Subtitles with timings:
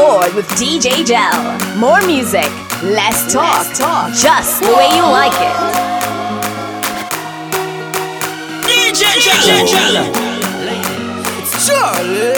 [0.00, 1.36] board with DJ Jel.
[1.76, 2.48] More music,
[2.80, 4.08] less talk, less talk.
[4.16, 5.56] just the way you like it.
[8.64, 10.08] DJ Jel.
[11.36, 12.32] It's Charly.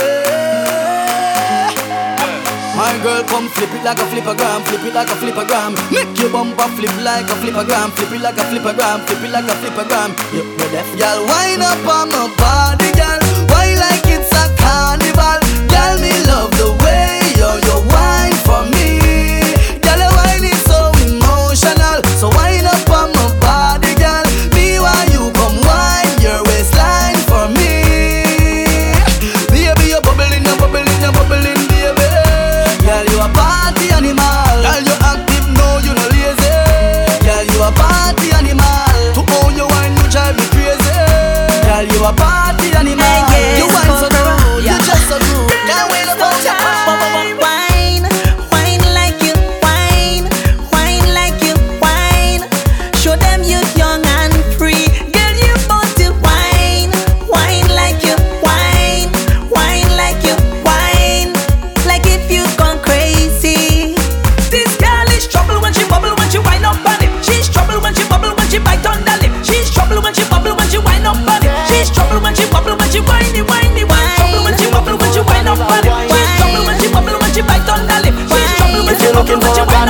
[2.75, 5.73] My girl, come flip it like a flipper gram, flip it like a flipper gram.
[5.95, 9.23] Make your bumper flip like a flipper gram, flip it like a flipper gram, flip
[9.23, 10.11] it like a flippergram.
[10.35, 11.21] Yep, you're deaf, y'all.
[11.31, 13.21] Wind up on my body, girl.
[13.53, 15.39] Why like it's a carnival?
[15.71, 16.82] Girl, me love the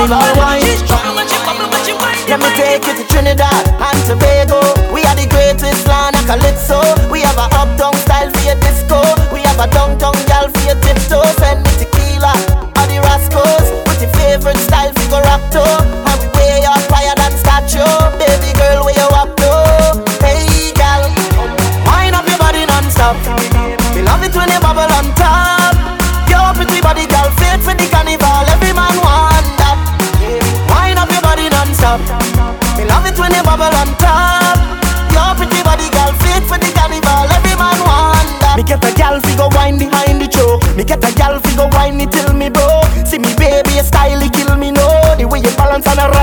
[0.02, 0.62] me more wine.
[2.28, 4.60] Let me take you to Trinidad and Tobago.
[4.92, 7.01] We are the greatest land of Calypso.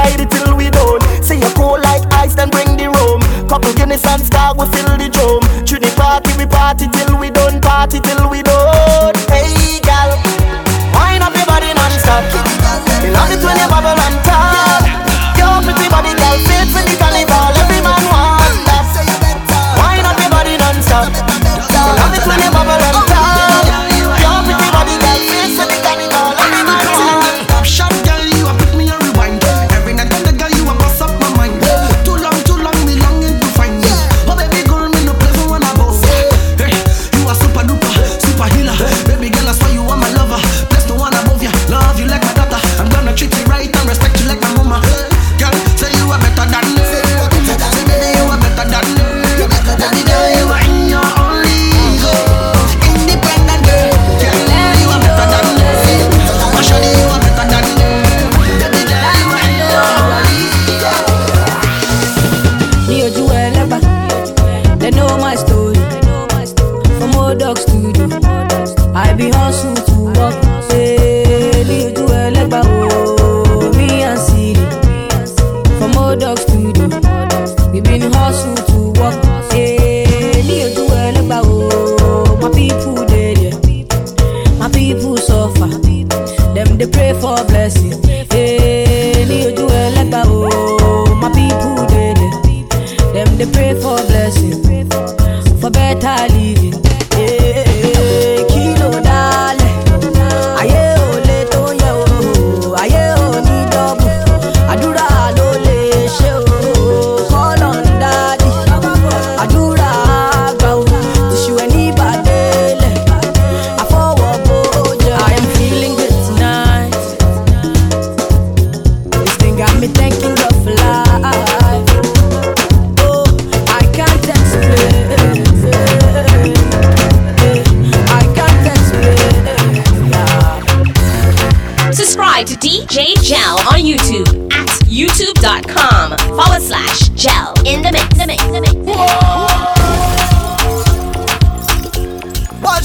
[0.09, 1.01] ride it till we done.
[1.23, 3.21] See you cool like ice, then bring the rum.
[3.47, 5.41] Couple Guinness and Star, we fill the drum.
[5.65, 8.48] Tune the party, we party till we done, party till we done.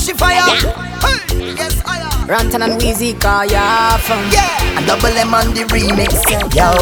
[0.04, 0.36] she fire.
[0.36, 2.28] Hey, yes, I am.
[2.28, 4.20] Runtown and Weezy call ya from.
[4.28, 4.76] Yeah.
[4.76, 6.12] And double M on the remix,
[6.52, 6.76] yo.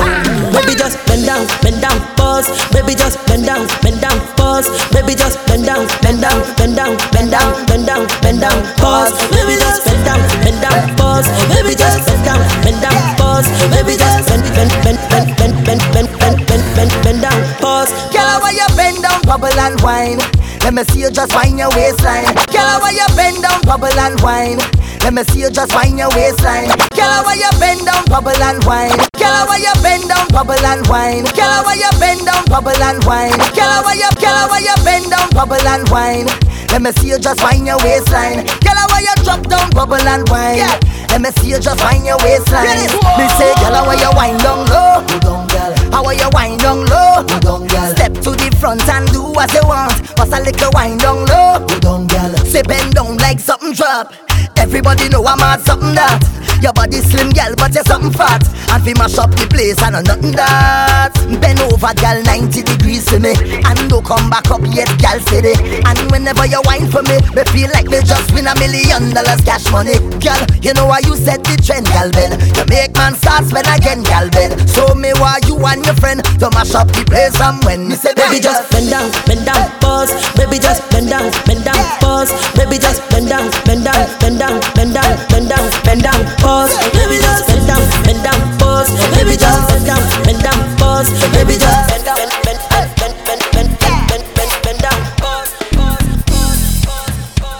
[0.50, 2.50] Baby just bend down, bend down, pause.
[2.74, 4.66] Baby just bend down, bend down, pause.
[4.90, 9.14] Baby just bend down, bend down, bend down, bend down, bend down, bend down, pause.
[9.30, 11.26] Baby just bend down, bend down, pause.
[11.46, 13.46] Baby just bend down, bend down, pause.
[13.70, 14.98] Baby just bend, bend, bend,
[15.38, 17.90] bend, bend, bend, bend, bend, bend, bend down, pause.
[18.10, 20.18] Girl, why you bend down, bubble and wine?
[20.62, 22.24] Let me see you just wind your waistline.
[22.54, 24.58] Girl, why you bend down, bubble and wine?
[25.02, 26.70] Let me see you just wind your waistline.
[26.94, 28.94] Girl, why you bend down, bubble and wine?
[29.18, 31.24] Girl, why you bend down, bubble and wine?
[31.34, 33.34] Girl, why you bend down, bubble and wine?
[33.52, 36.30] Girl, why you, girl, why you bend down, bubble and wine?
[36.70, 38.46] Let me see you just wind your waistline.
[38.62, 40.62] Girl, why you drop down, bubble and wine?
[41.10, 42.86] Let me see you just wind your waistline.
[43.18, 45.41] Me say, girl, why you wind down low?
[45.62, 45.92] Go down, girl.
[45.92, 47.22] How are you wind down low?
[47.22, 47.94] Go down, girl.
[47.94, 50.16] Step to the front and do what you want.
[50.16, 51.64] Bust a little wind down low.
[51.66, 52.36] Go down, girl.
[52.46, 54.12] Say bend down like something drop.
[54.56, 56.20] Everybody know I'm at something that
[56.62, 58.46] Your body slim, girl, but you're something fat.
[58.70, 61.10] And fi mash up the place, I know nothing that.
[61.42, 63.34] Bend over, girl, 90 degrees for me.
[63.66, 65.58] And don't come back up yet, girl, steady.
[65.82, 69.42] And whenever you whine for me Me feel like me just win a million dollars
[69.42, 69.98] cash money.
[70.22, 72.38] Girl, you know why you set the trend, girl, Ben?
[72.56, 74.54] You make man start spend again, girl, Ben.
[74.70, 77.94] So me why you and your friend To mash up the place and when me
[77.98, 80.14] say Baby, just bend down, bend down, pause.
[80.38, 82.30] Baby, just bend down, bend down, pause.
[82.54, 86.74] Baby, just bend down, bend down, bend down, bend down, bend down, bend down, pause.
[86.92, 88.90] Baby, just bend down, bend down, pause.
[89.14, 91.10] Baby, just bend down, bend down, pause.
[91.32, 95.50] Baby, just bend down, bend, bend, bend, bend, bend, bend, bend, bend, bend down, pause.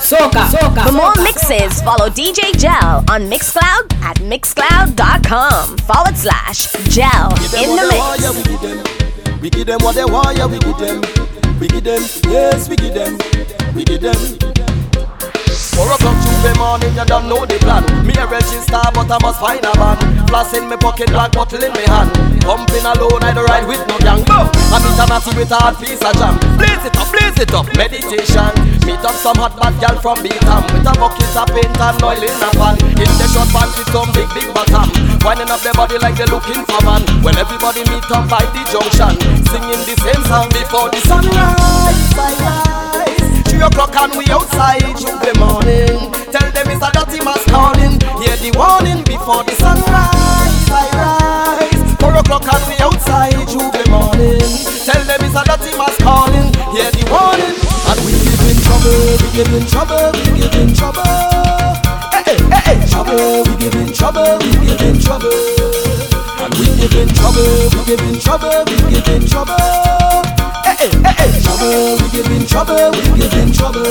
[0.03, 0.87] Soca, soca.
[0.87, 7.87] For more mixes, follow DJ Jel on Mixcloud at mixcloud.com forward slash jel in the
[7.91, 9.41] mix.
[9.41, 11.01] We give them what they want, yeah, we give them.
[11.61, 13.19] We give them, yes, we give them.
[13.75, 14.52] We give them.
[15.73, 17.81] Four o'clock Tuesday morning, you don't know the plan.
[18.05, 19.97] Me a register, but I must find a van.
[20.29, 22.13] Flash in me pocket, black bottle in me hand.
[22.45, 24.21] Pumping alone, I don't ride with no gang.
[24.29, 24.45] Go!
[24.69, 26.37] I'm international with a hard piece of jam.
[26.61, 28.53] Blaze it up, blaze it up, meditation.
[28.85, 32.21] Meet up some hot bad gal from Beetham with a bucket of paint and oil
[32.21, 32.77] in a pan.
[33.01, 34.93] In the short pants with some big big bottom.
[35.25, 37.01] Winding up their body like they're looking for man.
[37.25, 39.17] When everybody meet up by the junction,
[39.49, 41.97] singing the same song before the sunrise.
[42.13, 42.82] Sunrise.
[43.63, 46.11] Three o'clock and we outside Tuesday morning.
[46.35, 47.95] Tell them it's a dirty mas calling.
[48.19, 50.67] Hear the warning before the sunrise.
[50.67, 51.95] I rise.
[52.03, 54.43] Four o'clock and we outside Tuesday morning.
[54.83, 56.51] Tell them it's a dirty mas calling.
[56.75, 57.55] Hear the warning.
[57.87, 58.99] And we give in trouble.
[59.23, 60.11] We give in trouble.
[60.11, 61.07] We give in trouble.
[62.11, 62.79] Hey, hey, hey.
[62.91, 63.47] Trouble.
[63.47, 64.43] We give in trouble.
[64.43, 65.31] We give in trouble.
[65.31, 67.47] And we give in trouble.
[67.47, 68.59] We give in trouble.
[68.67, 69.82] We give in trouble.
[72.53, 72.93] Trouble.
[72.93, 73.89] We give in trouble.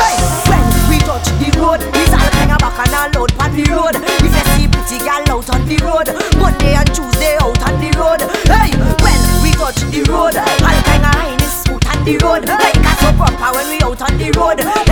[0.00, 0.16] Hey,
[0.48, 3.64] when we touch the road, it's all kind of back and a load on the
[3.68, 3.94] road.
[4.00, 6.08] If you see pretty gal out on the road,
[6.40, 8.24] Monday and Tuesday out on the road.
[8.48, 8.72] Hey,
[9.04, 12.48] when we touch the road, all kind of highness smooth on the road.
[12.48, 14.87] Like a so proper when we out on the road.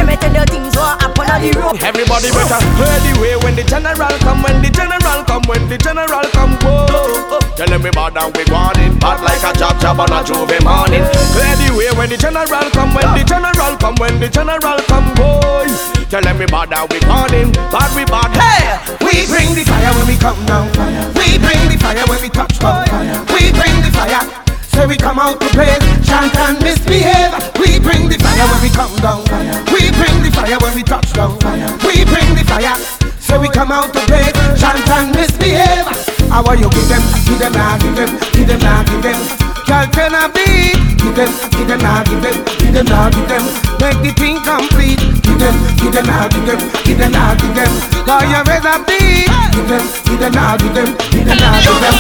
[1.55, 2.29] What happen on the.
[2.29, 5.79] Everybody better hear the way when the general come, when the general come, when the
[5.79, 6.55] general come.
[6.63, 7.39] Whoa.
[7.57, 10.21] Tell them we bad and we want it, bad like a chop chop on a
[10.25, 11.05] J'ouvert morning.
[11.33, 15.09] Clear the way when the general come, when the general come, when the general come.
[15.17, 15.69] Boy,
[16.13, 18.29] tell them we bad and we want it, bad we bad.
[18.37, 20.69] Hey, we bring the fire when we come down.
[21.17, 22.85] We bring the fire when we touch down.
[23.33, 24.46] We bring the fire.
[24.77, 25.73] Say we come out to play,
[26.05, 27.33] chant and misbehave.
[27.57, 29.25] We bring the fire when we come down.
[29.73, 31.41] We bring the fire when we touch down.
[31.81, 32.77] We bring the fire.
[33.17, 34.29] Say we come out to play,
[34.61, 35.89] chant and misbehave.
[36.29, 39.17] How are you give them, give them, nah, give them, give them, nah, give them.
[39.65, 40.77] Girl can I beat?
[41.01, 43.43] Give them, give them, nah, give them, give them, nah, give them.
[43.81, 45.01] Make the thing complete.
[45.25, 47.73] Give them, give them, nah, give them, give them, nah, give them.
[48.05, 49.27] Cause you rather beat.
[49.57, 51.97] Give them, give them, nah, give them, give them, nah, give them.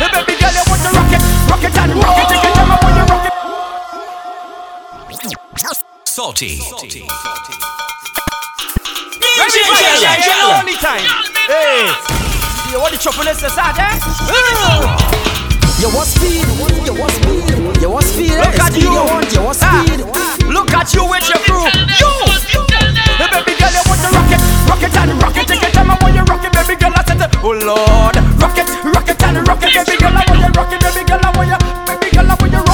[0.00, 1.22] The baby girl you want to rock it,
[1.52, 2.28] rock it and rock it.
[2.32, 3.32] Take it time when you rock it.
[6.08, 6.58] Salty.
[9.38, 11.04] Ready, fire, yeah, yeah, only time.
[11.48, 11.92] Hey,
[12.70, 13.96] you want the chocolate inside, eh?
[15.80, 16.46] You want speed,
[16.86, 18.30] you want speed, you want speed.
[18.30, 18.92] Look at speed you.
[18.92, 20.00] you want, you want Ah, speed.
[20.46, 21.66] Look at you with your crew.
[22.00, 22.91] You.
[23.22, 25.46] The baby girl, you want to rock it, rock it and rock it.
[25.46, 26.90] Take your time when you rock it, baby girl.
[26.90, 30.10] I said, oh Lord, rock it, rock it and rock it, baby girl.
[30.10, 31.22] I want you rock it, baby girl.
[31.22, 32.26] I want you, baby girl.
[32.26, 32.71] I want you roll, roll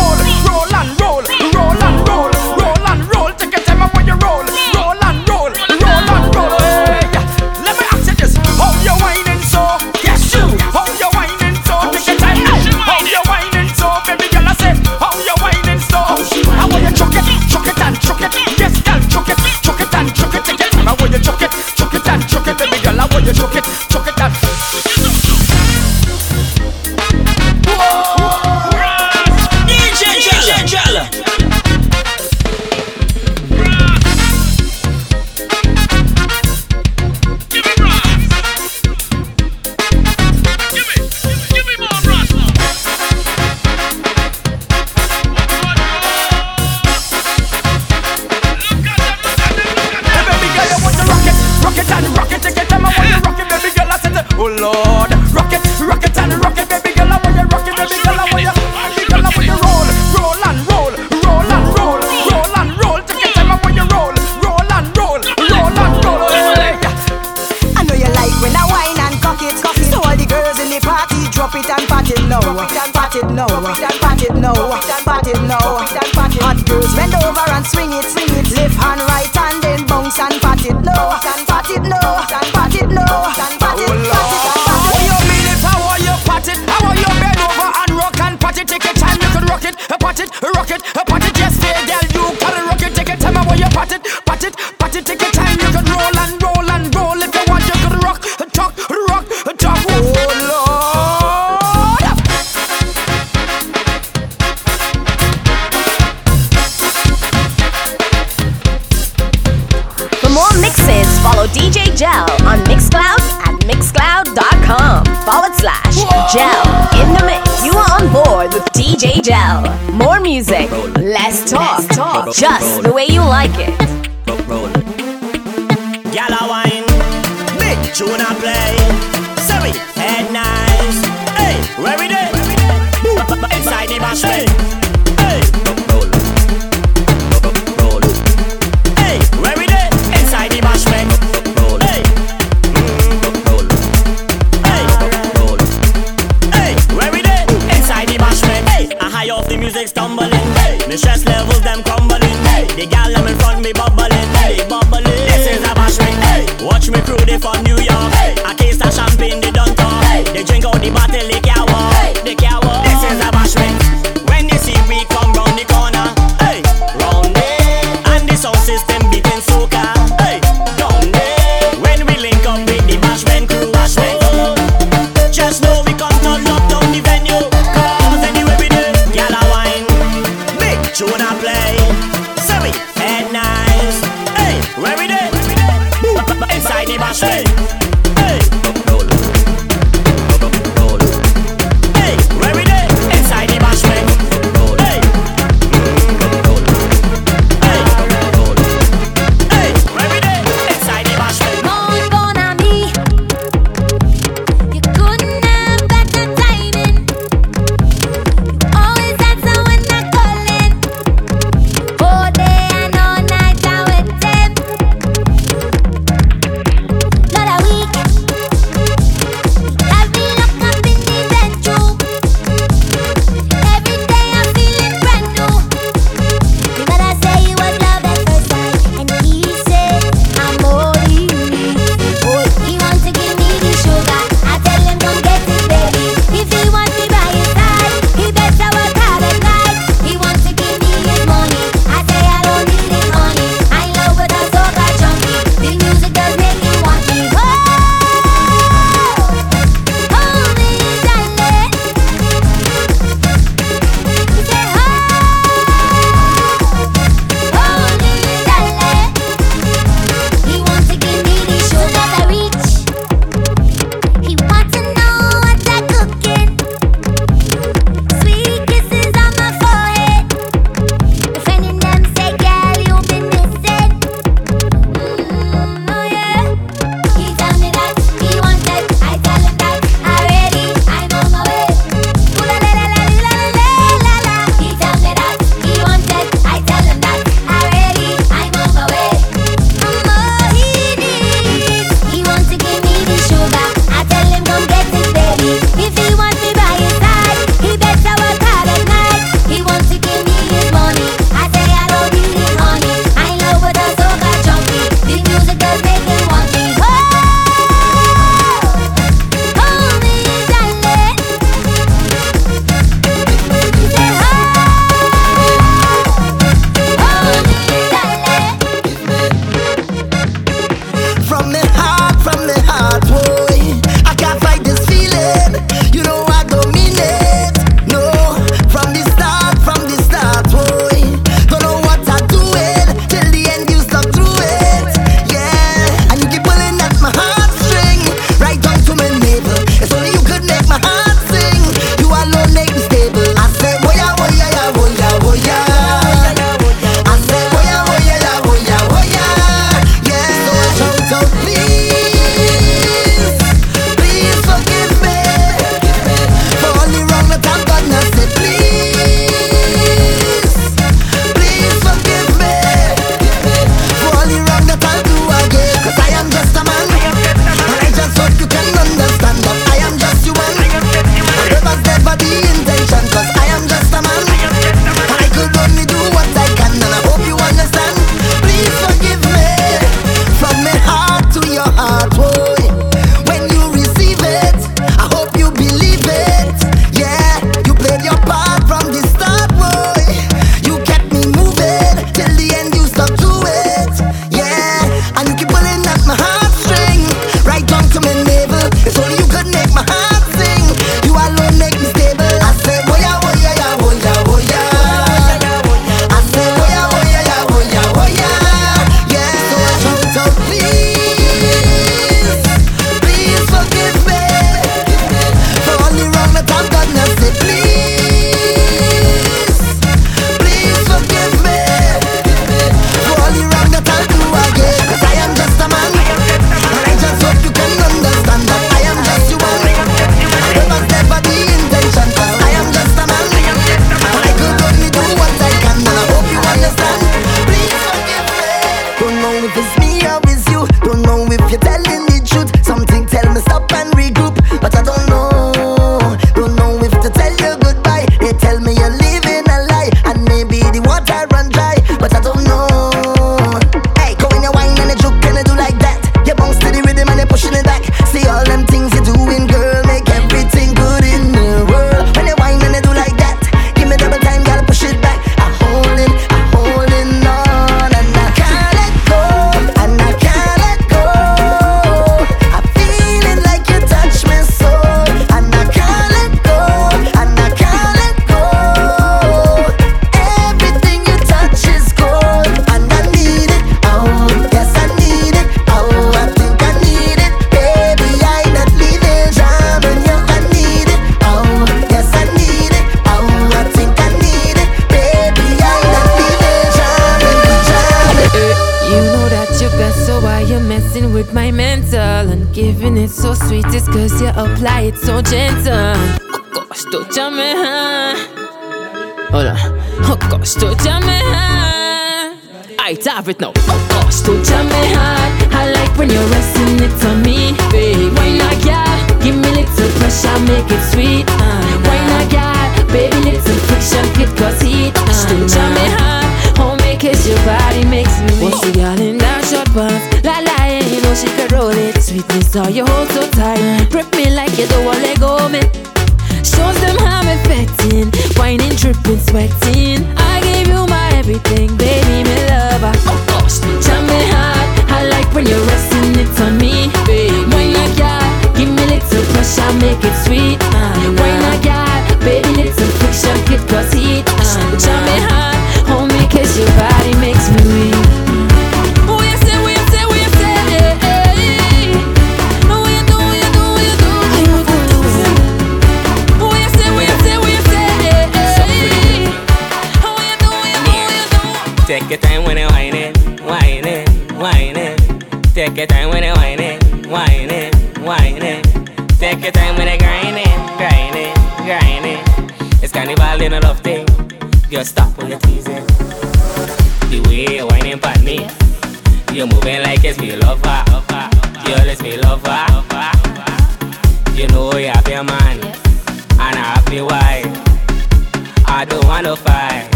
[149.88, 150.54] Stumbling, tumbling.
[150.57, 150.87] Hey.
[150.87, 152.21] Me stress levels them crumbling.
[152.21, 152.66] Hey.
[152.76, 154.12] The gal them in front me bubbling.
[154.37, 154.68] Hey.
[154.68, 155.04] bubbling.
[155.04, 156.21] This is a bashment.
[156.28, 156.45] Hey.
[156.62, 158.12] Watch me crew they from New York.
[158.12, 158.37] Hey.
[158.45, 160.04] A case of champagne they don't talk.
[160.04, 160.25] Hey.
[160.25, 161.48] They drink out the bottle.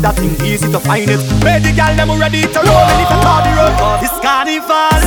[0.00, 1.20] that thing easy to find it.
[1.44, 5.02] Where the gal them ready to roll and if you the road, it's carnival.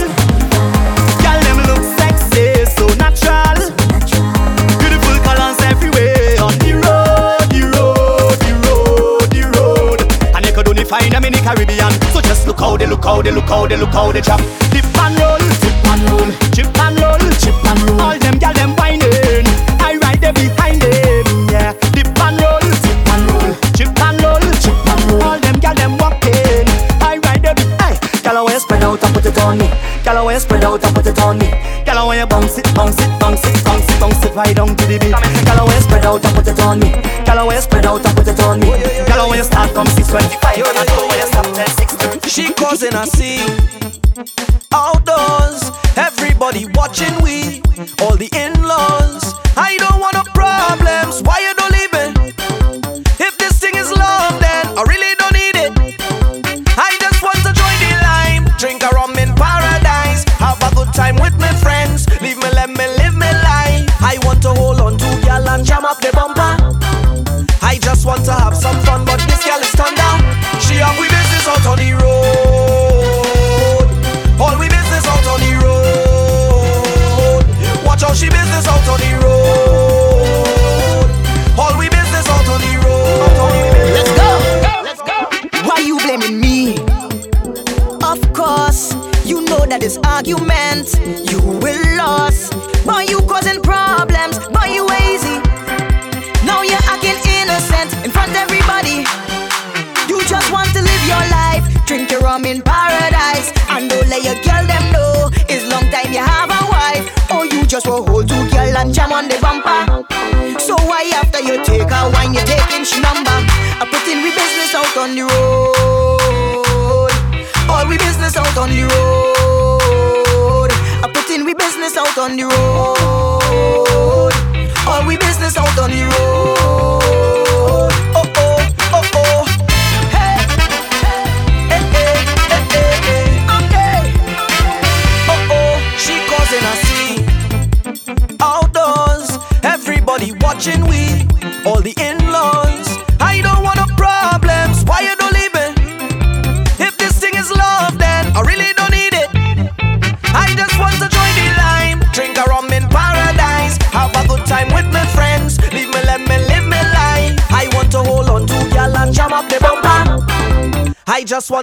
[1.26, 3.58] Gal them look sexy, so natural.
[4.78, 10.00] Beautiful colors everywhere on the road, the road, the road, the road.
[10.38, 11.94] And you could only find them in the Caribbean.
[12.14, 14.42] So just look how they look how they look how they look how they chop.
[14.70, 18.13] Dip and roll, dip and roll, chip and roll, chip and roll.
[42.94, 43.33] nasci.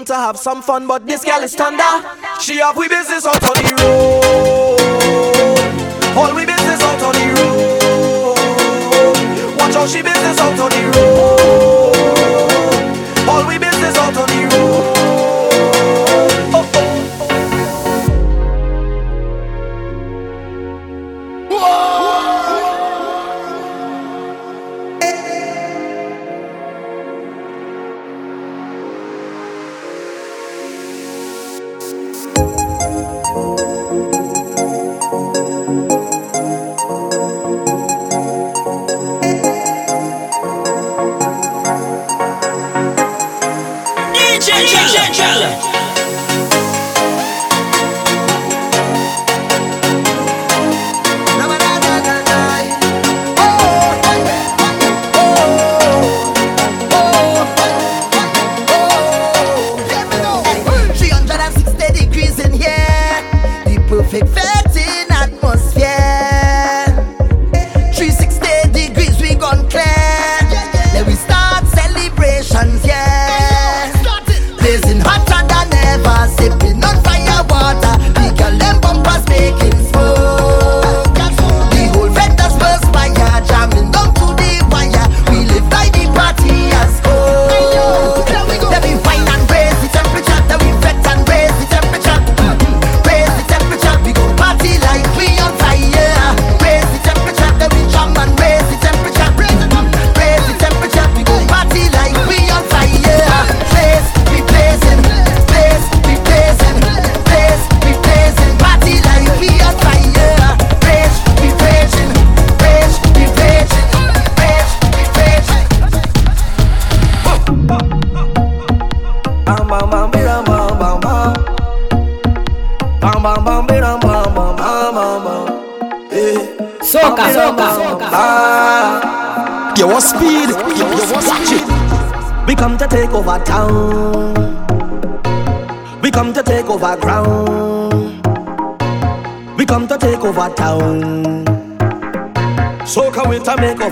[0.01, 1.85] want to have some fun, but this girl is thunder.
[2.41, 3.00] She have we be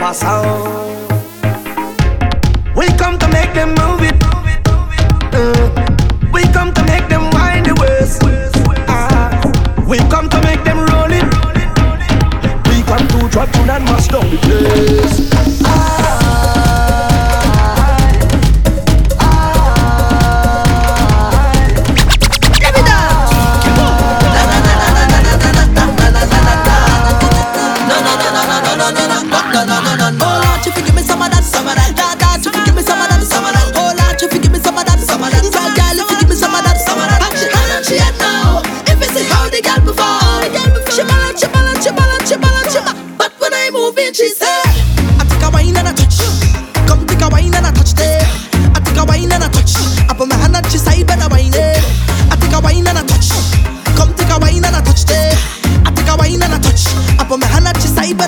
[0.08, 0.77] pasado.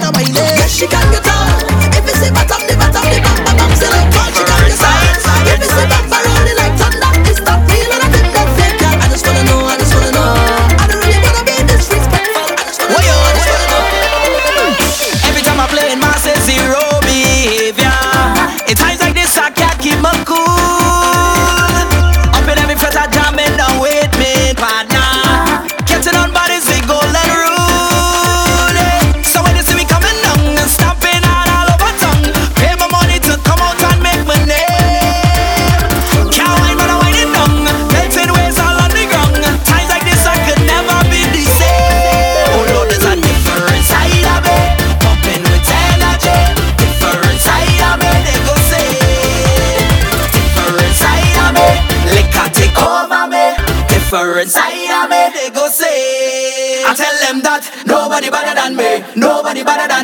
[0.03, 0.35] and baile.
[0.35, 1.40] Yes, she can get up.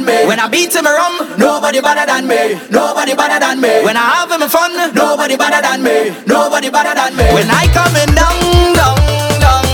[0.07, 0.25] me.
[0.27, 2.55] When I beat him around, nobody better than me.
[2.71, 3.83] Nobody better than me.
[3.83, 6.15] When I have him fun, nobody better than me.
[6.27, 7.27] Nobody better than me.
[7.35, 8.39] When I coming down,
[8.79, 8.97] down,
[9.43, 9.65] down.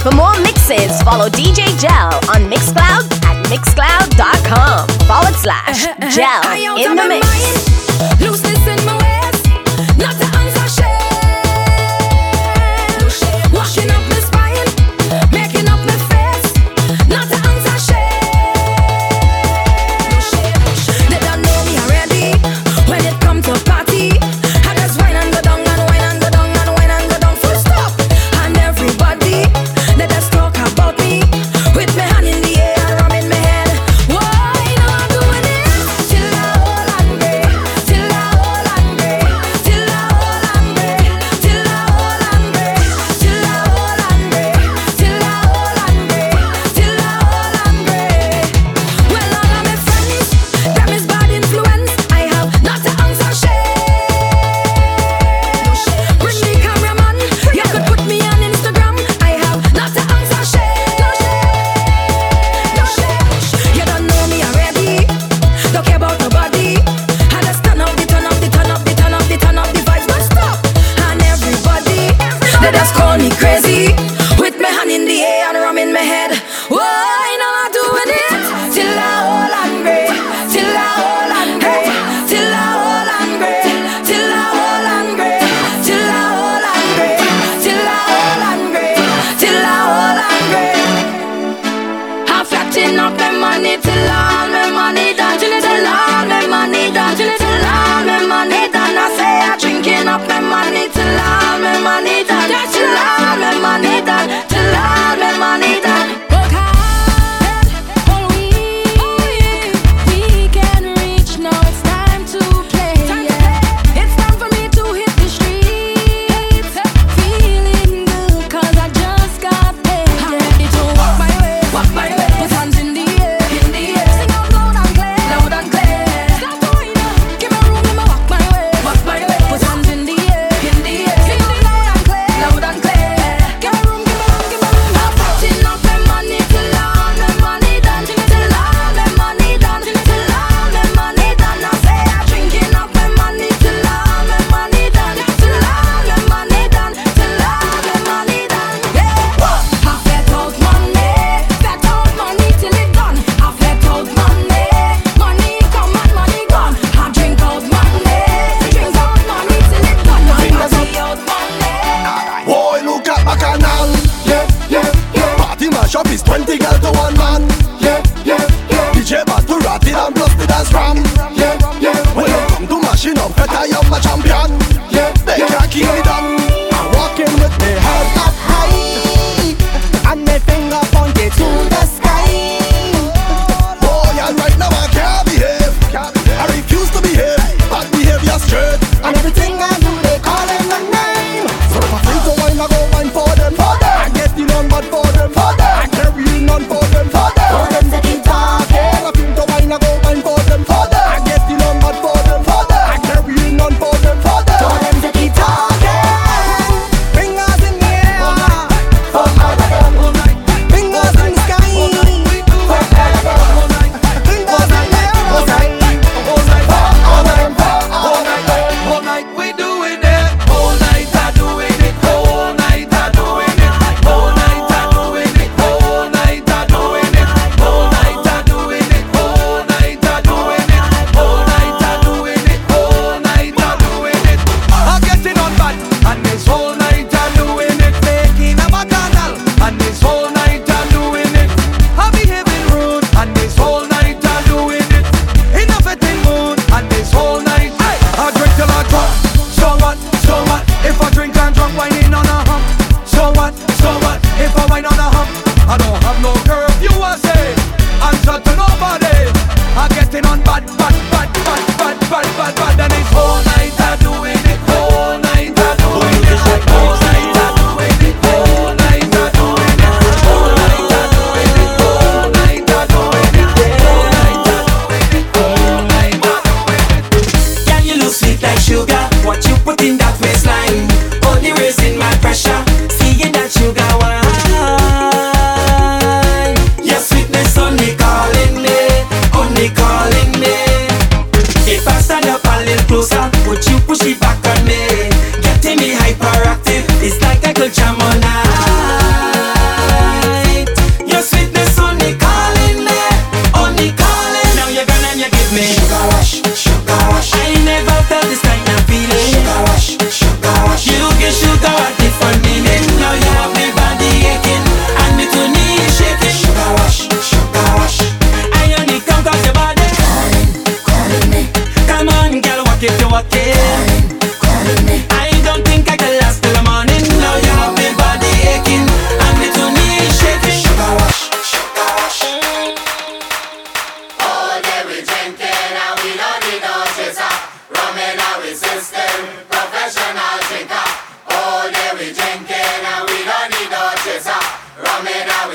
[0.00, 7.06] For more mixes, follow DJ Jel on Mixcloud at mixcloud.com forward slash Jel in the
[7.08, 7.73] mix.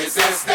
[0.09, 0.48] resistance.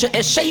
[0.00, 0.49] culture is shaping.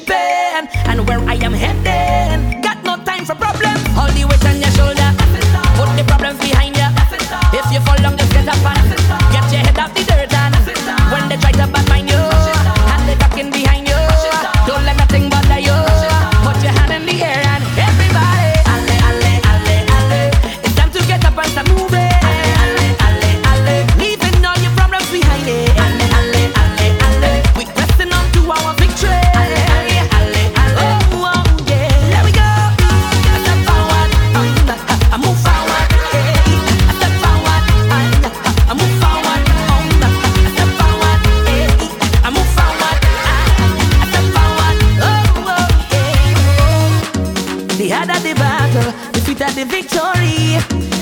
[49.60, 50.56] the victory.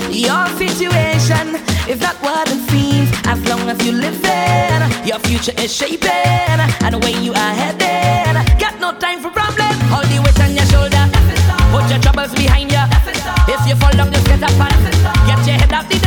[0.10, 3.10] Your situation is not what it seems.
[3.28, 6.10] As long as you live in, your future is shaping,
[6.82, 8.34] and the way you are heading.
[8.58, 9.78] Got no time for problems.
[9.94, 11.04] Hold the weight on your shoulder.
[11.70, 12.86] Put your troubles behind you.
[13.54, 16.07] If you fall down, just get up and get your head up the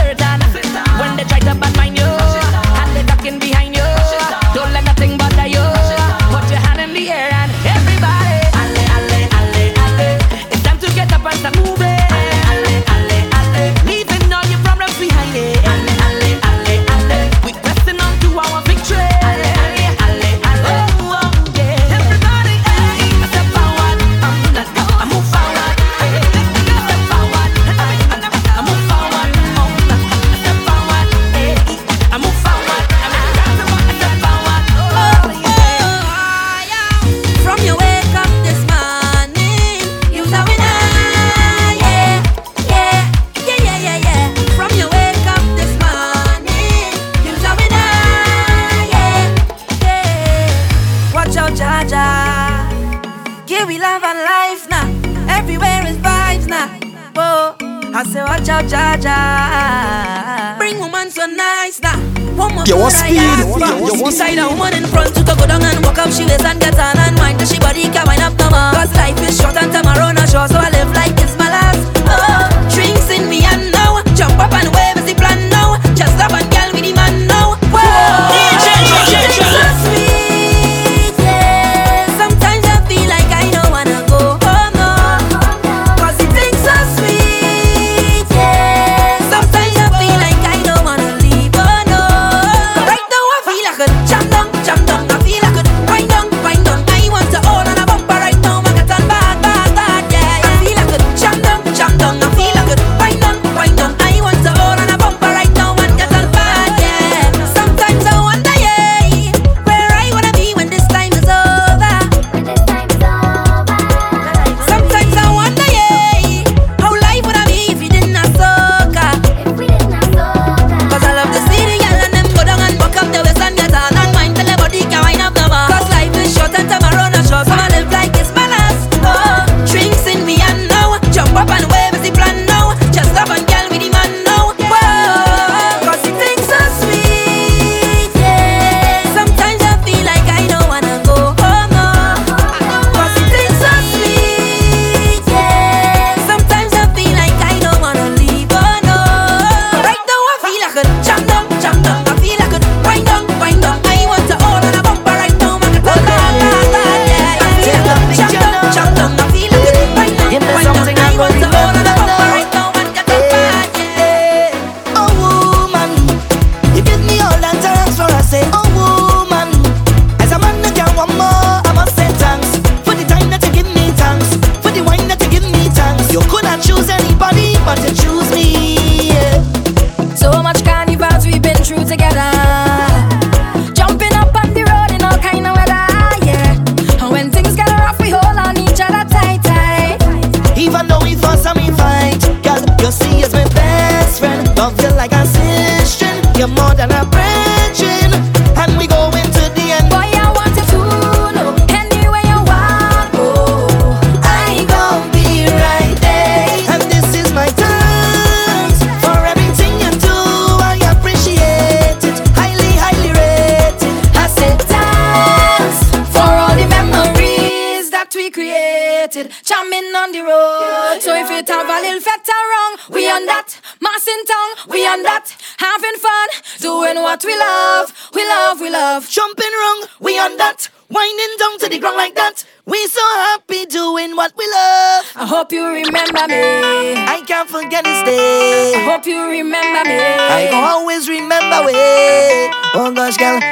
[62.67, 63.17] You want speed?
[63.17, 66.11] You want beside a woman in front, you go down and walk up.
[66.11, 68.73] She waist and get on and mind, cause she body can wind up no more.
[68.73, 71.20] Cause life is short and tomorrow not sure, so I live like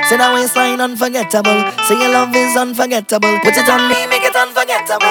[0.08, 1.60] say that waistline unforgettable.
[1.84, 3.28] Say your love is unforgettable.
[3.44, 5.04] Put it on me, make it unforgettable.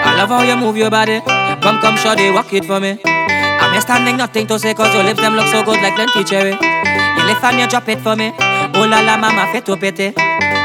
[0.00, 1.20] I love how you move your body.
[1.60, 2.96] Come, come, shorty, walk it for me.
[3.04, 6.24] I'm here standing, nothing to say, cause your lips them look so good like plenty
[6.24, 6.56] cherry.
[6.56, 8.32] You lift and you drop it for me.
[8.72, 10.16] Oh la la, mama, fit to pity.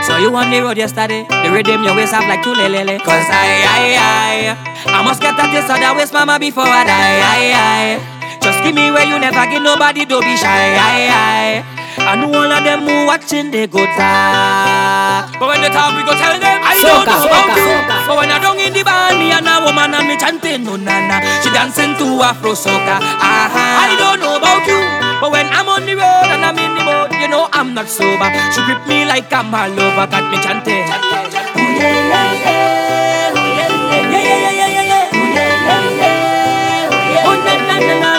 [0.08, 2.96] So you on the road yesterday, the rhythm your waist up like two lele.
[3.04, 4.56] Cause I, I,
[4.88, 7.20] I, I must get that taste of that waist, mama, before I die.
[7.20, 8.40] I, I.
[8.40, 10.48] Just give me where you never give nobody, don't be shy.
[10.48, 11.75] I, I.
[12.06, 15.34] I know all of them who watching, they go talk.
[15.42, 17.66] But when they talk, we go tell them, I don't know about you.
[18.06, 20.78] But when I don't in the band, me and a woman and me chanting, no
[20.78, 21.20] nana.
[21.42, 23.02] She dancing to Afro soca.
[23.02, 23.58] Uh-huh.
[23.58, 24.78] I don't know about you.
[25.20, 27.90] But when I'm on the road and I'm in the boat, you know I'm not
[27.90, 28.30] sober.
[28.54, 30.86] She grip me like I'm all over, got me chanting.
[30.86, 33.34] Ooh, yeah, yeah, yeah.
[33.34, 35.10] Ooh, yeah, yeah, yeah, yeah, yeah, yeah, yeah.
[35.10, 36.94] Ooh, yeah, yeah, yeah.
[36.94, 38.12] Ooh, yeah, oh, na, na, na, na,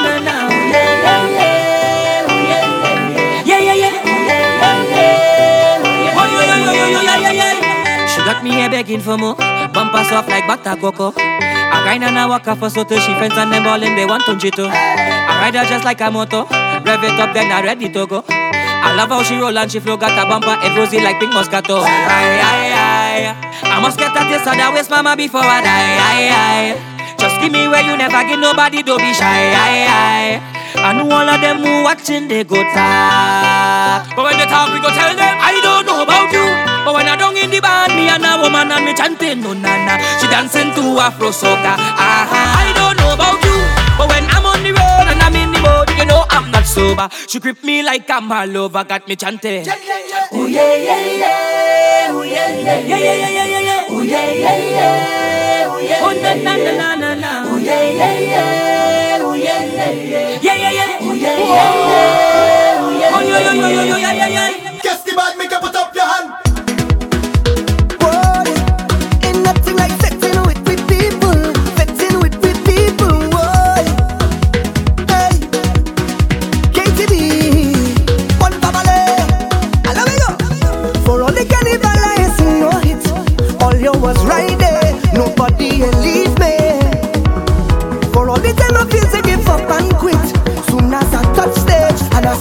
[8.36, 9.34] got me here begging for more.
[9.72, 11.12] Bumper soft like butter cocoa.
[11.16, 14.04] I grind and I walk off for so till she friends and them ballin' they
[14.04, 14.68] want to too.
[14.68, 16.44] I ride her just like a moto.
[16.84, 18.24] Rev it up then I ready to go.
[18.28, 21.32] I love how she roll and she flow got a bumper head rosy like pink
[21.32, 21.80] moscato.
[21.80, 23.70] Aye, aye, aye.
[23.72, 25.96] I must get that taste of that waist mama before I die.
[25.96, 27.16] Aye, aye.
[27.18, 29.24] Just give me where you never give nobody, don't be shy.
[29.24, 30.56] Aye, aye.
[30.76, 34.12] I know all of them who watching they go talk.
[34.14, 36.65] But when they talk, we go tell them I don't know about you.
[36.86, 39.52] But when I don't in the band, me and a woman and me chanting no
[39.52, 39.98] nana.
[40.22, 41.74] She dancing to Afro soca.
[41.74, 42.62] Uh-huh.
[42.62, 43.58] I don't know about you.
[43.98, 46.62] But when I'm on the road and I'm in the boat, you know I'm not
[46.64, 47.08] sober.
[47.26, 49.66] She grip me like I'm all over, got me chanting.
[49.66, 54.56] Oh yeah yeah yeah, oh yeah yeah yeah yeah yeah yeah yeah, oh yeah yeah
[54.70, 59.34] yeah, oh yeah oh na na na na na na, oh yeah yeah yeah, oh
[59.34, 63.52] yeah yeah yeah, yeah yeah yeah, oh yeah yeah yeah, oh yeah, oh yo yo
[63.58, 64.78] yo yo yo yeah yeah yeah.
[64.82, 66.45] Guess the bad, make you put up your hand.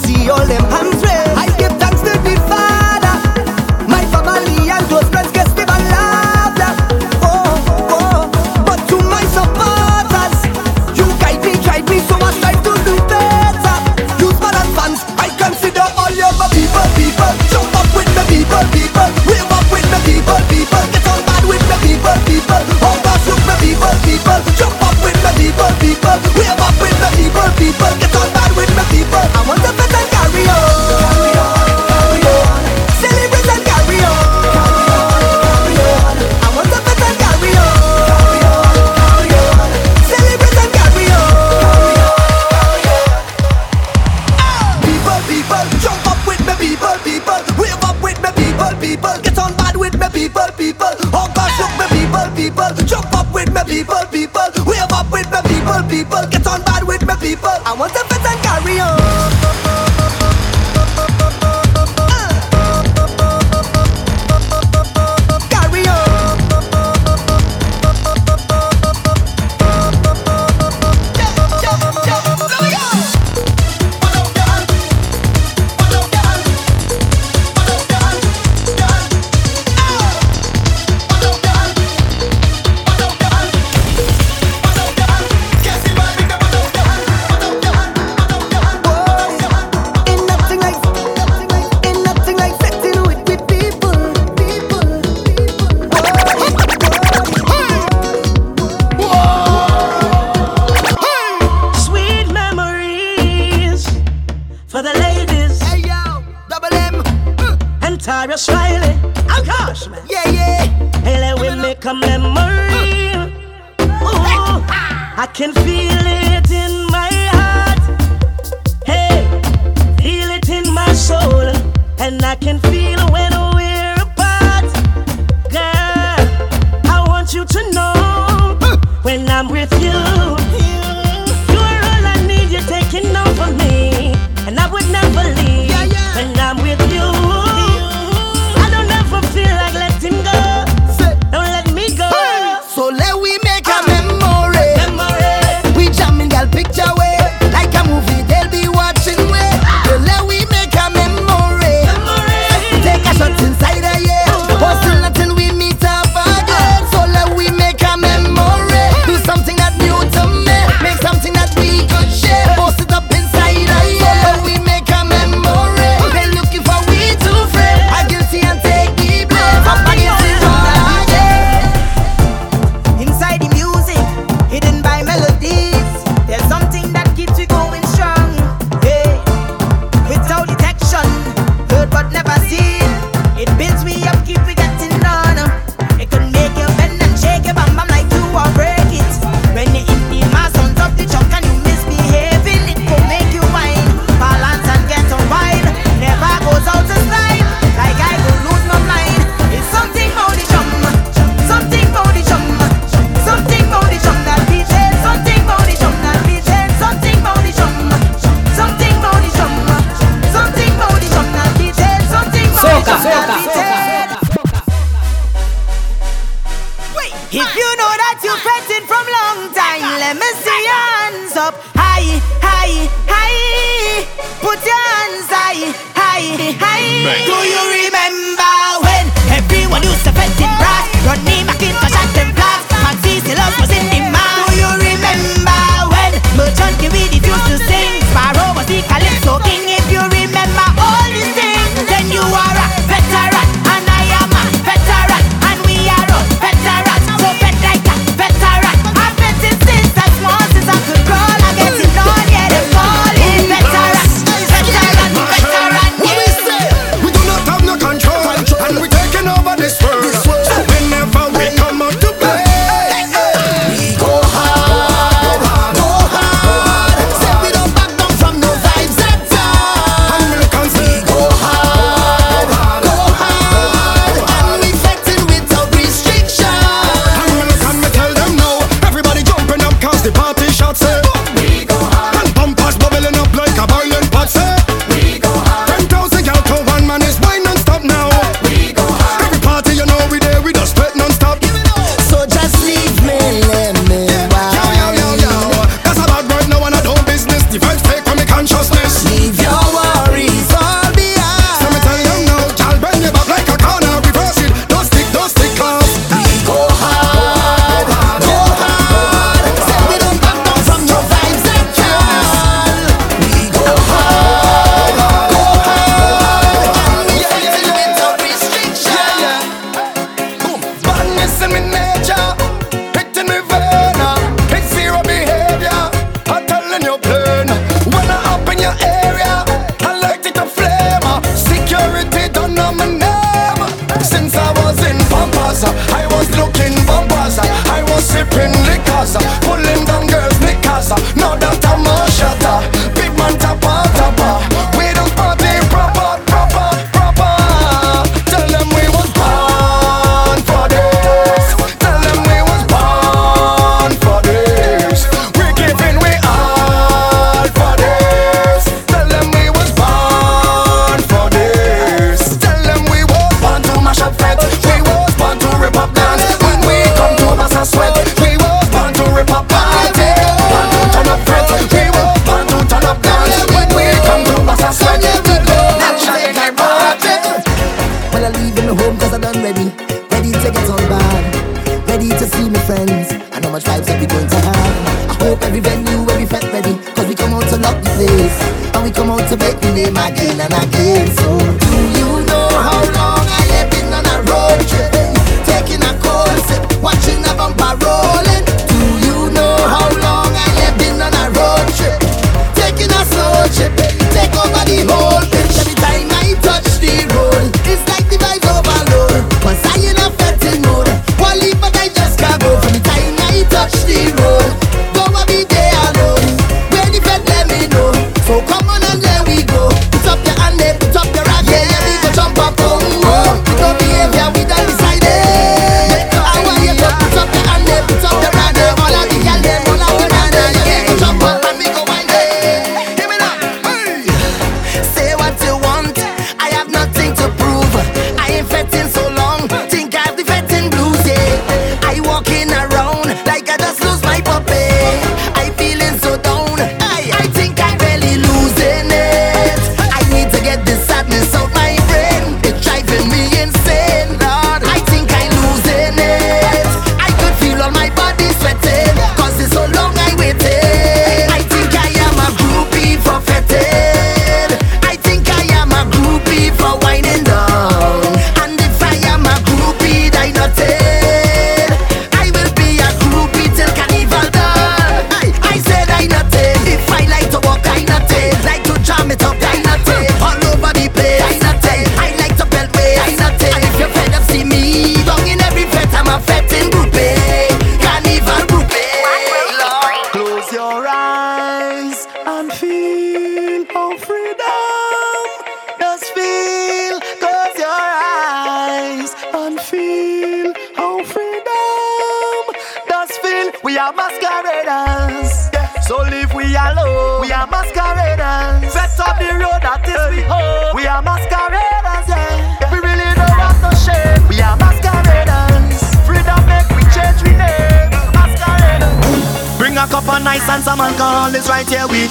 [0.03, 1.04] See all them hands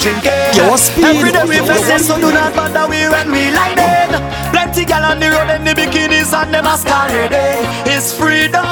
[0.04, 0.52] drinking.
[0.60, 1.04] Your speed.
[1.04, 4.12] Every day we facing, so do not bother we when we lightning.
[4.52, 7.32] Plenty gal on the road and the bikinis and the masquerade.
[7.88, 8.63] It's freedom.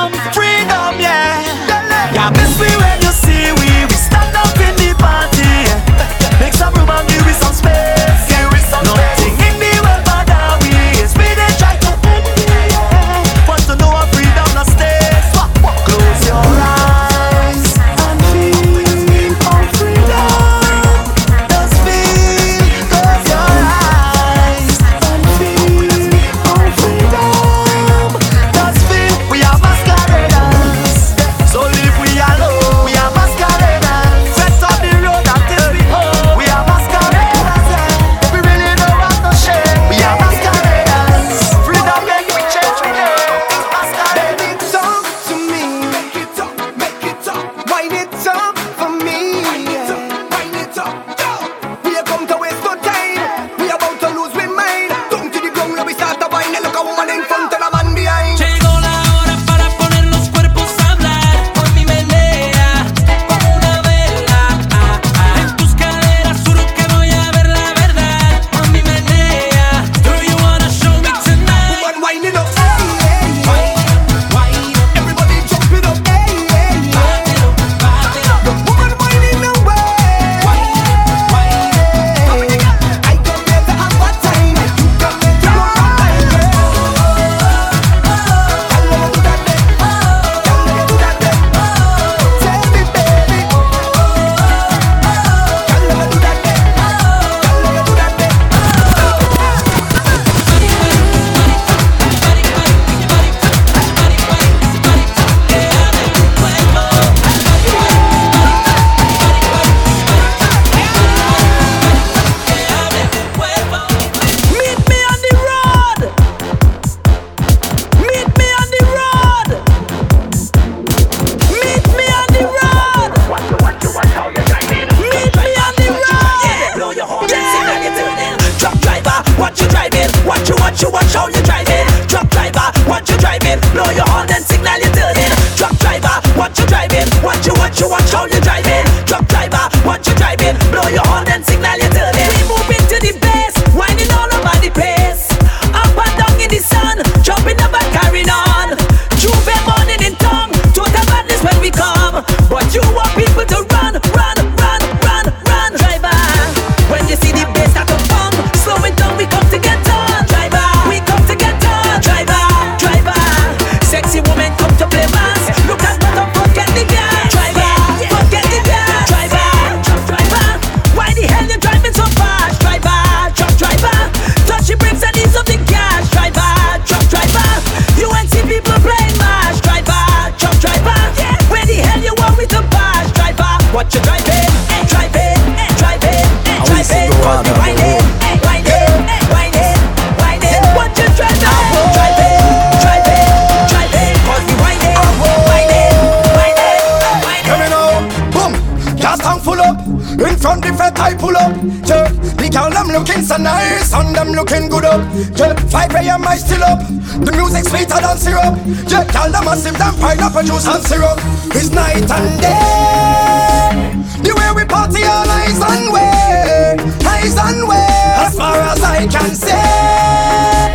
[207.93, 208.55] better than syrup.
[208.89, 209.55] Yeah, y'all them a
[210.01, 211.19] pineapple juice and syrup.
[211.53, 213.93] It's night and day.
[214.23, 217.87] The way we party all eyes and way, eyes and way.
[218.25, 220.73] As far as I can say,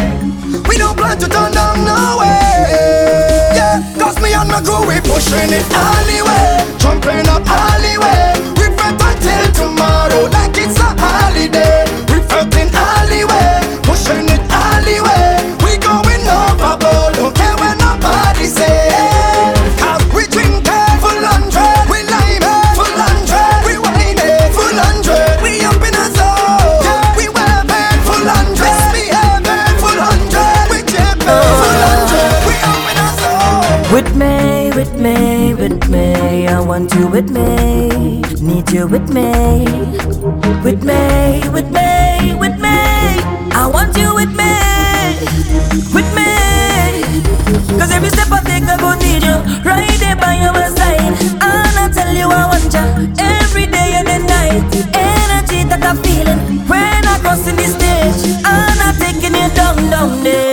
[0.68, 3.54] we don't plan to turn down no way.
[3.56, 7.80] Yeah, cause me and my crew we pushing it all the way, jumping up all
[7.82, 8.34] the way.
[8.60, 11.77] We fret until tomorrow like it's a holiday.
[36.88, 39.66] Need you with me, need you with me,
[40.64, 42.80] with me, with me, with me.
[43.52, 44.56] I want you with me,
[45.94, 47.78] with me.
[47.78, 49.36] Cause every step I take, I go need you
[49.68, 51.12] right there by your side.
[51.44, 54.64] And I tell you I want you every day and every night.
[54.96, 60.24] Energy that I'm feeling when I'm crossing this stage, and I'm taking you down, down
[60.24, 60.47] there.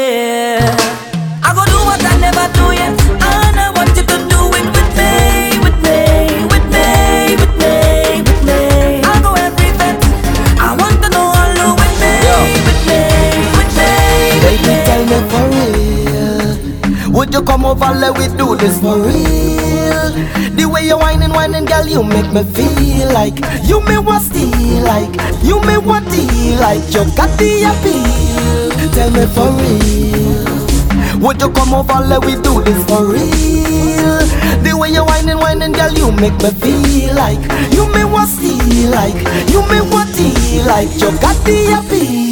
[17.35, 20.07] You come over, let we do this for real?
[20.55, 23.35] The way you whining, whining, girl, you make me feel like
[23.67, 25.11] you may want steal, like
[25.43, 28.71] you may want deal, like you got the appeal.
[28.95, 31.19] Tell me for real.
[31.27, 34.23] Would you come over, let we do this for real?
[34.63, 37.43] The way you whining, whining, girl, you make me feel like
[37.75, 39.19] you may want steal, like
[39.51, 42.24] you may want deal, like you got the appeal.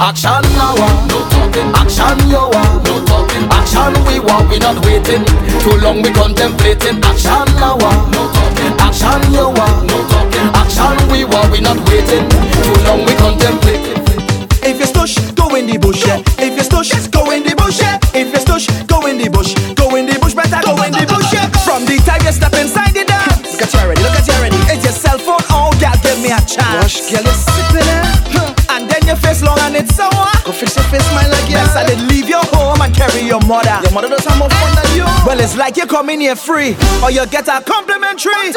[0.00, 0.72] Action now,
[1.12, 1.68] no talking.
[1.76, 2.80] Action yo, ah.
[2.88, 3.44] no talking.
[3.52, 5.20] Action we want, we not waiting.
[5.60, 6.96] Too long we contemplating.
[7.04, 7.76] Action now,
[8.08, 8.72] no talking.
[8.80, 9.68] Action yo, ah.
[9.84, 10.48] no talking.
[10.56, 12.24] Action we want, we not waiting.
[12.64, 14.00] Too long we contemplating.
[14.64, 16.24] If you stush, go in the bush, yeah.
[16.40, 18.00] If you stush, go in the bush, yeah.
[18.16, 19.52] If you stush, go in the bush.
[19.76, 21.44] Go in the bush, better go in the bush, yeah.
[21.60, 23.52] From the time you step inside the dance.
[23.52, 24.56] Look at you already, look at you already.
[24.72, 26.80] It's your cell phone, oh, girl, give me a chance.
[26.80, 27.99] Rush, girl, you sipping it.
[33.10, 33.80] And carry your mother.
[33.82, 35.04] Your mother does have more fun than you.
[35.26, 38.52] Well, it's like you come in here free, or you get a complimentary.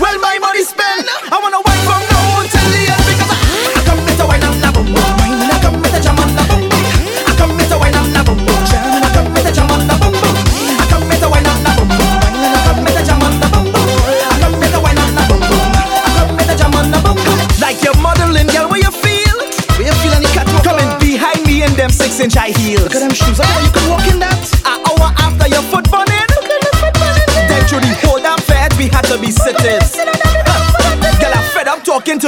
[0.00, 1.08] Well, my money spent.
[1.32, 3.36] I wanna wine from now until the end because I,
[3.78, 4.94] I come here to wine and na boom.
[4.94, 6.84] I come to jam on na boom boom.
[7.26, 8.60] I come here wine and na boom boom.
[8.62, 10.36] I come here to jam on na boom boom.
[10.78, 11.90] I come here to wine and na boom.
[11.90, 13.88] I come to jam on na boom boom.
[13.88, 15.66] I come here and na boom boom.
[15.74, 17.38] I come here to jam on na boom boom.
[17.58, 19.36] Like you're modeling, girl, where you feel?
[19.76, 20.62] Where you feel on the catwalk?
[20.62, 22.84] Coming behind me in them six inch high heels.
[22.86, 23.38] Look at them shoes.
[23.38, 23.72] Look how you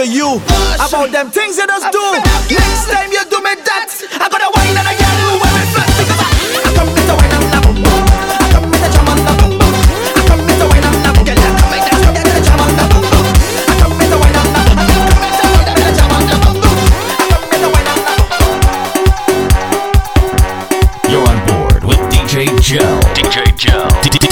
[0.01, 0.41] to you
[0.81, 2.01] about them things you just do.
[2.49, 5.61] Next time you do me that, I gotta wine and I get you where we
[5.77, 6.33] flat because I,
[6.65, 8.09] I come here to wine and na boom boom.
[8.33, 9.77] I come here to jam on na boom boom.
[10.17, 11.29] I come here to wine and na boom.
[11.29, 13.29] Girl, I come here to get to jam boom boom.
[13.29, 14.81] I come here to wine and na boom.
[14.81, 16.81] I come here to get to jam boom boom.
[16.81, 18.17] I come here to wine and na.
[21.13, 23.05] You're on board with DJ Jel.
[23.13, 23.85] DJ Jel.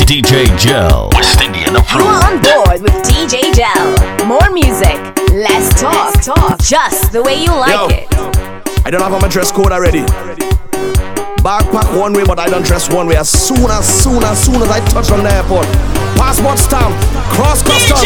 [0.08, 1.12] DJ Jel.
[1.12, 3.92] West Indian You're on board with DJ Jel.
[4.24, 4.96] More music,
[5.38, 6.20] less talk.
[6.22, 6.58] talk.
[6.60, 7.86] Just the way you like Yo.
[7.90, 8.06] it.
[8.84, 10.02] I don't have my dress code already.
[11.38, 13.16] Backpack one way, but I don't dress one way.
[13.16, 15.66] As soon as soon as soon as I touch on the airport,
[16.18, 16.92] passport stamp,
[17.30, 18.02] cross customs,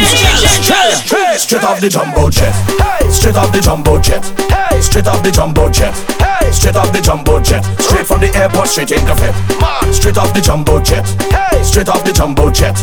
[1.41, 2.53] straight, off the jumbo jet.
[2.77, 4.23] Hey, straight off the jumbo jet.
[4.69, 5.95] Hey, straight off the jumbo jet.
[6.21, 7.65] Hey, straight off the jumbo jet.
[7.81, 9.35] Straight from the airport, straight into fit.
[9.95, 11.09] Straight off the jumbo jet.
[11.33, 12.77] Hey, straight off the jumbo jet.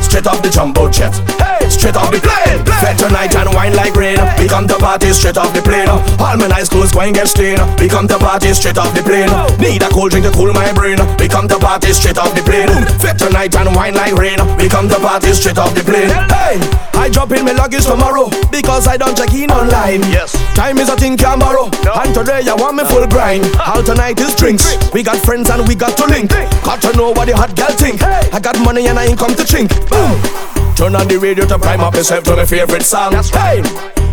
[0.00, 1.14] Straight off the jumbo jet.
[1.38, 2.64] Hey, straight off the plane.
[2.82, 4.18] Fete tonight and wine like rain.
[4.38, 5.88] We come to party straight off the plane.
[5.88, 7.62] All my nice clothes going get stained.
[7.78, 9.30] We come to party straight off the plane.
[9.60, 10.98] Need a cold drink to cool my brain.
[11.18, 12.68] We come to party straight off the plane.
[12.98, 14.40] Fete tonight and wine like rain.
[14.56, 16.10] We come to party straight off the plane.
[16.28, 16.58] Hey,
[16.98, 20.02] I drop in my luggage tomorrow because I don't check in online.
[20.10, 21.70] Yes, time is a thing can borrow.
[21.84, 21.92] No.
[21.94, 23.44] And today I want me full grind.
[23.62, 24.66] All tonight is drinks.
[24.92, 26.30] We got friends and we got to link.
[26.64, 28.02] Got to know what the hot girl think.
[28.02, 29.70] I got money and I ain't come to chink.
[29.90, 30.16] Boom.
[30.74, 33.12] Turn on the radio to prime up yourself to my favorite song.
[33.12, 33.60] That's Hey,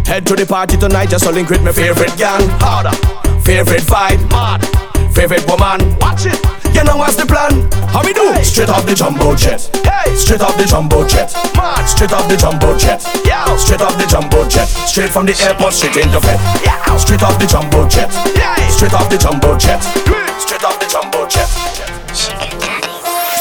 [0.05, 2.43] head to the party tonight just to link with my favorite gang.
[2.59, 2.91] Harder,
[3.41, 4.59] favorite vibe, mad,
[5.15, 5.95] favorite woman.
[5.99, 6.36] Watch it.
[6.75, 7.71] You know what's the plan?
[7.89, 8.36] How we do?
[8.43, 9.63] Straight off the jumbo jet.
[9.82, 11.34] Hey, straight off the jumbo jet.
[11.55, 13.01] Mad, straight off the jumbo jet.
[13.25, 14.67] Yeah, straight off the jumbo jet.
[14.67, 16.38] Straight from the airport, straight into bed.
[16.61, 18.11] Yeah, straight off the jumbo jet.
[18.36, 19.82] Yeah, straight off the jumbo jet.
[20.38, 21.49] Straight off the jumbo jet.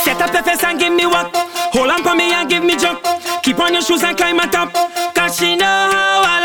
[0.00, 1.45] Set up your face and give me what?
[3.60, 4.72] On your shoes and climb on top.
[5.14, 6.35] Cause she know how I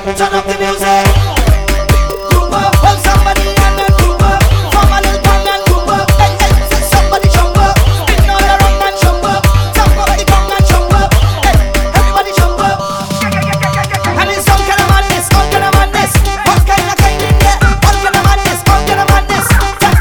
[0.00, 1.06] Turn up the music.
[3.04, 4.40] Somebody and then and jump up.
[4.74, 5.04] All and
[8.96, 9.44] jump up.
[9.76, 11.12] Top of the and jump up.
[11.94, 12.80] Everybody jump up.
[14.18, 16.12] And it's all kind of madness, all kind of madness.
[16.64, 17.20] Kind of kind?
[17.84, 19.46] All kind of madness, all kind of madness.
[19.60, 19.92] All kind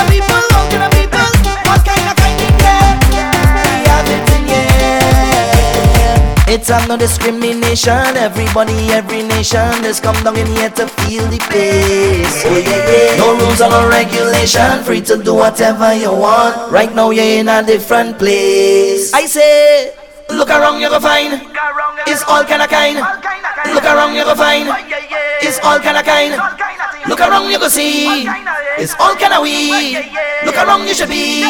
[0.00, 1.28] of people, all kind of people.
[1.84, 2.40] Kind of kind?
[3.04, 3.12] We
[3.92, 4.48] have it in.
[6.54, 11.24] It's I'm not discriminating nation, everybody, every nation, let's come down in here to feel
[11.28, 12.40] the place.
[12.48, 13.20] Oh, yeah, yeah.
[13.20, 16.72] No rules or no regulation, free to do whatever you want.
[16.72, 19.12] Right now you're in a different place.
[19.12, 19.92] I say,
[20.30, 21.44] look around you're gonna find,
[22.08, 22.96] it's all kind of kind.
[23.74, 24.72] Look around you're gonna find,
[25.44, 26.40] it's all kind of kind.
[27.06, 28.24] Look around you're gonna see,
[28.80, 29.92] it's all kind of we.
[30.46, 31.44] Look around you should be.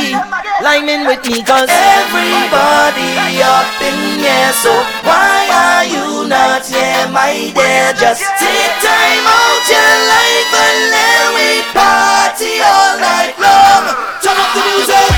[0.61, 4.75] Line in with me cause everybody up in here So
[5.07, 7.95] why are you not here my dear?
[7.95, 13.85] Just take time out your life and let we party all night long.
[14.21, 15.18] Turn up the music.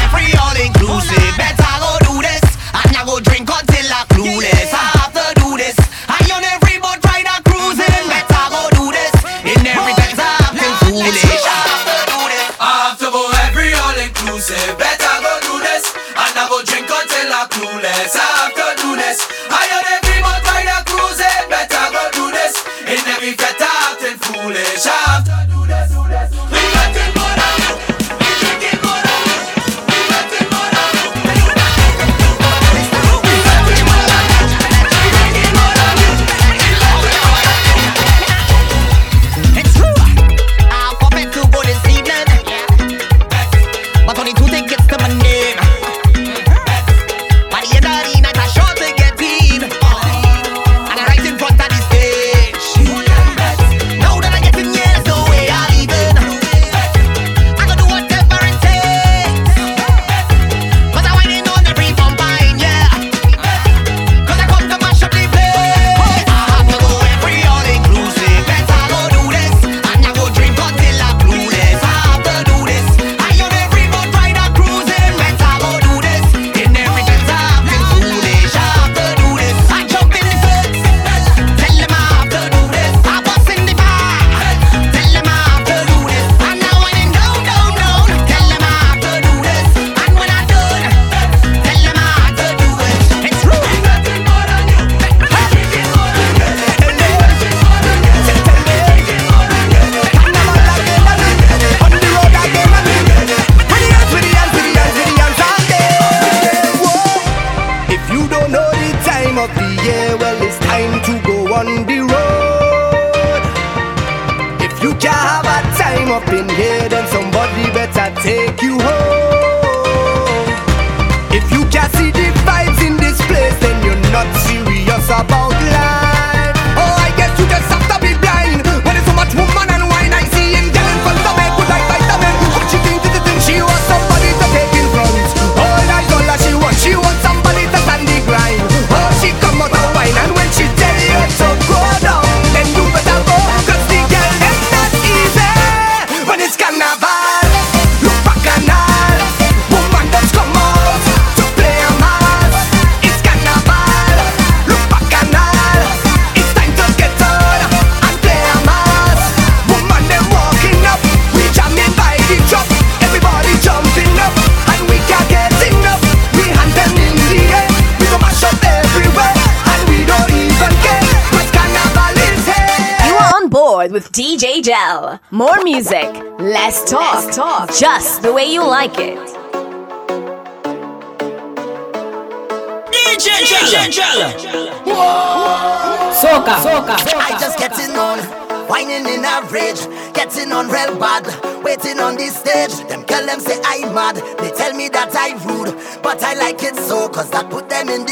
[188.90, 191.24] whining in a rage, getting on real bad,
[191.64, 192.74] waiting on this stage.
[192.88, 196.62] Them girl them say I'm mad, they tell me that I rude, but I like
[196.62, 198.04] it so, cause that put them in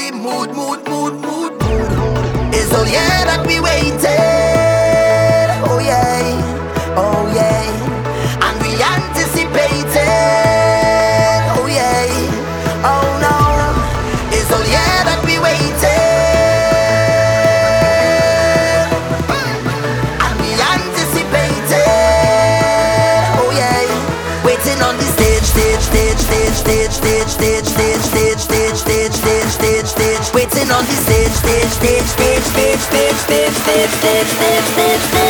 [30.71, 35.28] on the stage, stage, stage, stage, stage, stage, stage, stage, stage, stage, stage, stage.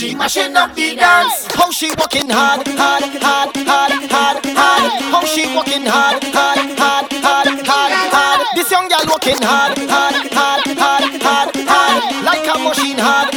[0.00, 1.46] She mashing up the dance.
[1.54, 5.02] How she walking hard, hard, hard, hard, hard, hard.
[5.12, 8.46] How she walking hard, hard, hard, hard, hard, hard.
[8.54, 12.24] This young girl walking hard, hard, hard, hard, hard, hard.
[12.24, 13.29] Like a machine hard.